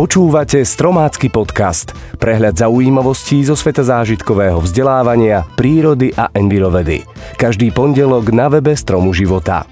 [0.00, 7.04] Počúvate Stromácky podcast, prehľad zaujímavostí zo sveta zážitkového vzdelávania, prírody a envirovedy.
[7.36, 9.68] Každý pondelok na webe Stromu života.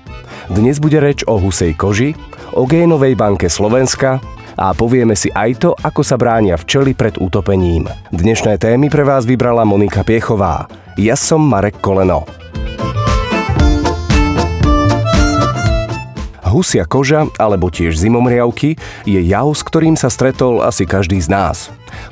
[0.52, 2.12] Dnes bude reč o husej koži,
[2.52, 4.20] o génovej banke Slovenska
[4.52, 7.88] a povieme si aj to, ako sa bránia včely pred utopením.
[8.12, 10.68] Dnešné témy pre vás vybrala Monika Piechová.
[11.00, 12.28] Ja som Marek Koleno.
[16.48, 21.56] Husia koža, alebo tiež zimomriavky, je jav, s ktorým sa stretol asi každý z nás.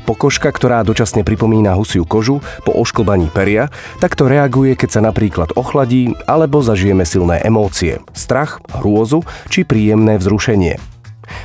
[0.05, 3.69] Pokožka, ktorá dočasne pripomína husiu kožu po ošklbaní peria,
[3.99, 10.96] takto reaguje, keď sa napríklad ochladí alebo zažijeme silné emócie, strach, hrôzu či príjemné vzrušenie.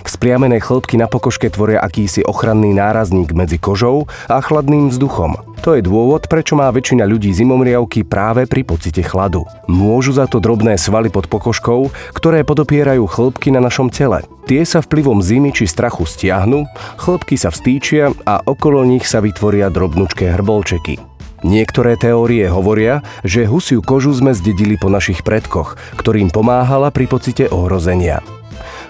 [0.08, 5.40] Vzpriamené chlopky na pokožke tvoria akýsi ochranný nárazník medzi kožou a chladným vzduchom.
[5.62, 9.46] To je dôvod, prečo má väčšina ľudí zimomriavky práve pri pocite chladu.
[9.70, 14.26] Môžu za to drobné svaly pod pokožkou, ktoré podopierajú chlopky na našom tele.
[14.50, 16.66] Tie sa vplyvom zimy či strachu stiahnu,
[16.98, 20.98] chlopky sa vstýčia a okolo nich sa vytvoria drobnučké hrbolčeky.
[21.42, 27.50] Niektoré teórie hovoria, že husiu kožu sme zdedili po našich predkoch, ktorým pomáhala pri pocite
[27.50, 28.41] ohrozenia.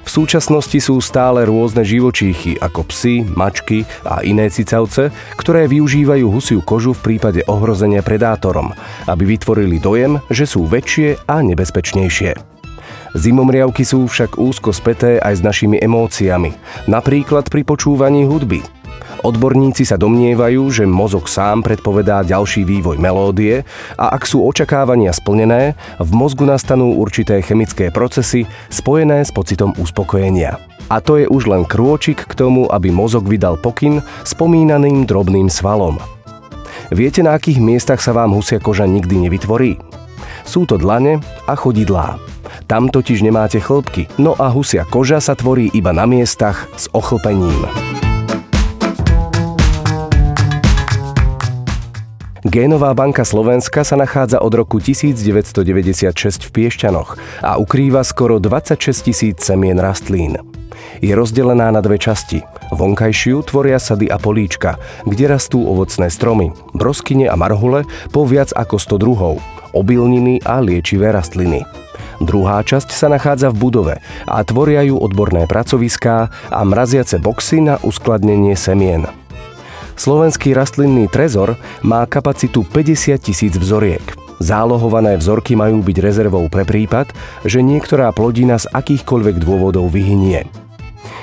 [0.01, 6.59] V súčasnosti sú stále rôzne živočíchy ako psy, mačky a iné cicavce, ktoré využívajú husiu
[6.65, 8.73] kožu v prípade ohrozenia predátorom,
[9.05, 12.33] aby vytvorili dojem, že sú väčšie a nebezpečnejšie.
[13.11, 16.55] Zimomriavky sú však úzko späté aj s našimi emóciami,
[16.87, 18.63] napríklad pri počúvaní hudby–
[19.21, 23.61] Odborníci sa domnievajú, že mozog sám predpovedá ďalší vývoj melódie
[23.93, 30.57] a ak sú očakávania splnené, v mozgu nastanú určité chemické procesy spojené s pocitom uspokojenia.
[30.89, 36.01] A to je už len krôčik k tomu, aby mozog vydal pokyn spomínaným drobným svalom.
[36.89, 39.77] Viete, na akých miestach sa vám husia koža nikdy nevytvorí?
[40.43, 42.17] Sú to dlane a chodidlá.
[42.65, 47.69] Tam totiž nemáte chlpky, no a husia koža sa tvorí iba na miestach s ochlpením.
[52.51, 55.63] Génová banka Slovenska sa nachádza od roku 1996
[56.43, 60.35] v Piešťanoch a ukrýva skoro 26 tisíc semien rastlín.
[60.99, 62.43] Je rozdelená na dve časti.
[62.75, 64.75] Vonkajšiu tvoria sady a políčka,
[65.07, 69.39] kde rastú ovocné stromy, broskyne a marhule po viac ako 100 druhov,
[69.71, 71.63] obilniny a liečivé rastliny.
[72.19, 73.95] Druhá časť sa nachádza v budove
[74.27, 79.20] a tvoria ju odborné pracoviská a mraziace boxy na uskladnenie semien.
[80.01, 84.01] Slovenský rastlinný trezor má kapacitu 50 tisíc vzoriek.
[84.41, 87.13] Zálohované vzorky majú byť rezervou pre prípad,
[87.45, 90.49] že niektorá plodina z akýchkoľvek dôvodov vyhynie.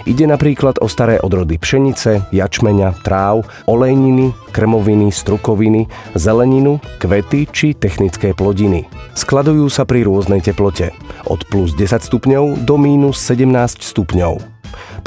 [0.06, 8.30] Ide napríklad o staré odrody pšenice, jačmeňa, tráv, olejniny, krmoviny, strukoviny, zeleninu, kvety či technické
[8.30, 8.86] plodiny.
[9.18, 10.94] Skladujú sa pri rôznej teplote,
[11.26, 14.57] od plus 10 stupňov do mínus 17 stupňov.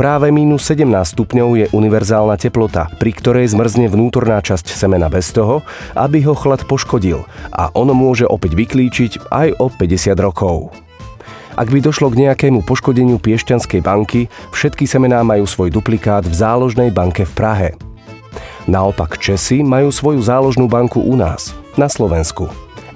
[0.01, 5.61] Práve minus 17 stupňov je univerzálna teplota, pri ktorej zmrzne vnútorná časť semena bez toho,
[5.93, 7.21] aby ho chlad poškodil
[7.53, 10.73] a ono môže opäť vyklíčiť aj o 50 rokov.
[11.53, 16.89] Ak by došlo k nejakému poškodeniu Piešťanskej banky, všetky semená majú svoj duplikát v záložnej
[16.89, 17.69] banke v Prahe.
[18.65, 22.49] Naopak Česi majú svoju záložnú banku u nás, na Slovensku.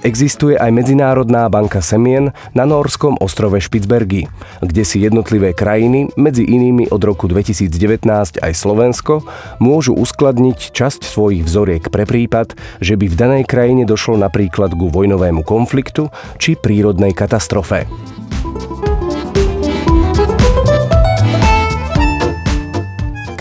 [0.06, 4.30] Existuje aj Medzinárodná banka semien na norskom ostrove Špicbergy,
[4.62, 8.06] kde si jednotlivé krajiny, medzi inými od roku 2019
[8.38, 9.26] aj Slovensko,
[9.58, 12.54] môžu uskladniť časť svojich vzoriek pre prípad,
[12.86, 17.90] že by v danej krajine došlo napríklad ku vojnovému konfliktu či prírodnej katastrofe.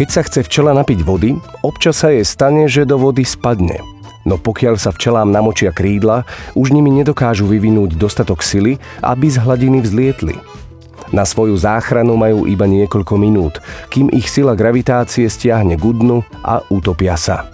[0.01, 3.85] Keď sa chce včela napiť vody, občas sa jej stane, že do vody spadne–
[4.25, 9.81] no pokiaľ sa včelám namočia krídla, už nimi nedokážu vyvinúť dostatok sily, aby z hladiny
[9.85, 10.37] vzlietli.
[11.13, 13.61] Na svoju záchranu majú iba niekoľko minút,
[13.93, 17.47] kým ich sila gravitácie stiahne k dnu a utopia sa.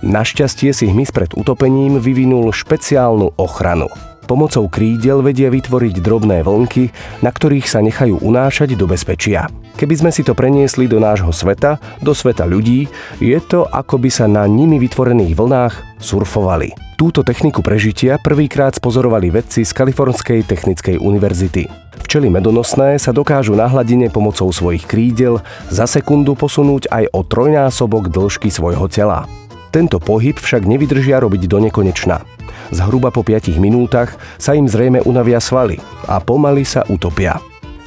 [0.00, 3.88] Našťastie si hmyz pred utopením vyvinul špeciálnu ochranu–
[4.30, 6.94] pomocou krídel vedia vytvoriť drobné vlnky,
[7.26, 9.50] na ktorých sa nechajú unášať do bezpečia.
[9.74, 12.86] Keby sme si to preniesli do nášho sveta, do sveta ľudí,
[13.18, 16.78] je to ako by sa na nimi vytvorených vlnách surfovali.
[16.94, 21.66] Túto techniku prežitia prvýkrát spozorovali vedci z Kalifornskej technickej univerzity.
[22.04, 25.40] Včely medonosné sa dokážu na hladine pomocou svojich krídel
[25.72, 29.39] za sekundu posunúť aj o trojnásobok dĺžky svojho tela.
[29.70, 32.26] Tento pohyb však nevydržia robiť do nekonečna.
[32.74, 35.78] Zhruba po 5 minútach sa im zrejme unavia svaly
[36.10, 37.38] a pomaly sa utopia.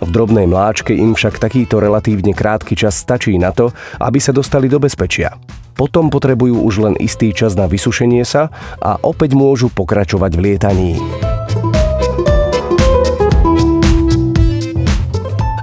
[0.03, 3.71] V drobnej mláčke im však takýto relatívne krátky čas stačí na to,
[4.03, 5.39] aby sa dostali do bezpečia.
[5.73, 8.51] Potom potrebujú už len istý čas na vysušenie sa
[8.83, 10.91] a opäť môžu pokračovať v lietaní.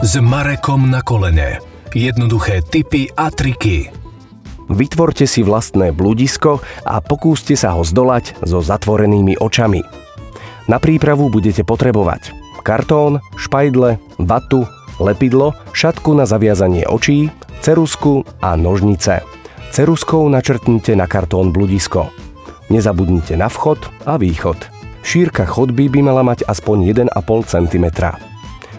[0.00, 1.61] S Marekom na kolene.
[1.93, 4.00] Jednoduché tipy a triky.
[4.70, 9.82] Vytvorte si vlastné bludisko a pokúste sa ho zdolať so zatvorenými očami.
[10.70, 14.69] Na prípravu budete potrebovať kartón, špajdle, vatu,
[15.00, 17.32] lepidlo, šatku na zaviazanie očí,
[17.64, 19.25] cerusku a nožnice.
[19.75, 22.12] Ceruskou načrtnite na kartón bludisko.
[22.70, 24.58] Nezabudnite na vchod a východ.
[25.00, 27.11] Šírka chodby by mala mať aspoň 1,5
[27.49, 27.87] cm.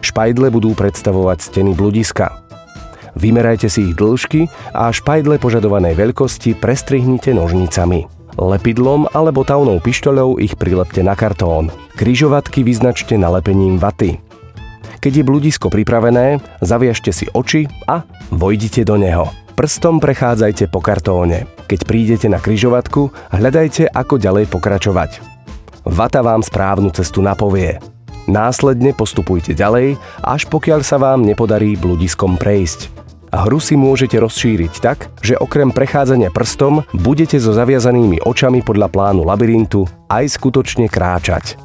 [0.01, 2.40] Špajdle budú predstavovať steny bludiska.
[3.19, 8.07] Vymerajte si ich dĺžky a špajdle požadovanej veľkosti prestrihnite nožnicami.
[8.39, 11.67] Lepidlom alebo taunou pištoľou ich prilepte na kartón.
[11.99, 14.23] Kryžovatky vyznačte nalepením vaty.
[15.01, 19.27] Keď je bludisko pripravené, zaviažte si oči a vojdite do neho.
[19.57, 21.49] Prstom prechádzajte po kartóne.
[21.67, 25.19] Keď prídete na kryžovatku, hľadajte, ako ďalej pokračovať.
[25.83, 27.81] Vata vám správnu cestu napovie.
[28.29, 33.00] Následne postupujte ďalej, až pokiaľ sa vám nepodarí bludiskom prejsť
[33.31, 38.91] a hru si môžete rozšíriť tak, že okrem prechádzania prstom budete so zaviazanými očami podľa
[38.91, 41.55] plánu labyrintu aj skutočne kráčať.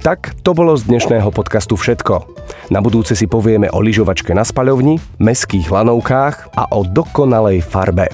[0.00, 2.40] Tak to bolo z dnešného podcastu všetko.
[2.72, 8.08] Na budúce si povieme o lyžovačke na spaľovni, meských lanovkách a o dokonalej farbe.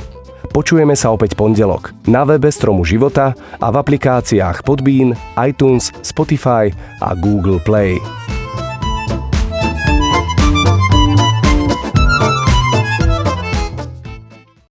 [0.51, 6.73] Počujeme sa opäť pondelok na webe Stromu života a v aplikáciách Podbean, iTunes, Spotify
[7.05, 8.01] a Google Play.